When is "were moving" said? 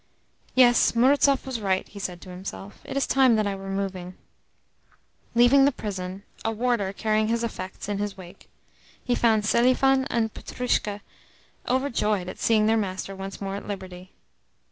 3.53-4.15